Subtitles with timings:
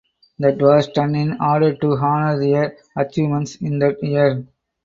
[0.39, 4.43] That was done in order to honor their achievements in that year.